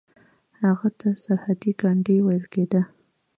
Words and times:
هغه 0.61 0.87
ته 0.99 1.07
سرحدي 1.23 1.71
ګاندي 1.81 2.17
ویل 2.25 2.45
کیده. 2.53 2.81